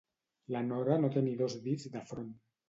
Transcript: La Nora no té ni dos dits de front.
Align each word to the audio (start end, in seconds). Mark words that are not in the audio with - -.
La 0.55 0.61
Nora 0.69 0.95
no 1.03 1.11
té 1.17 1.23
ni 1.27 1.35
dos 1.43 1.59
dits 1.69 1.87
de 1.99 2.03
front. 2.15 2.35